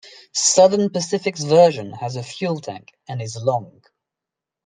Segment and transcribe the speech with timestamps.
[0.33, 3.83] Southern Pacific's version has a fuel tank and is long.